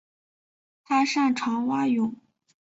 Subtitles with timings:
[0.83, 2.15] 他擅长蛙泳。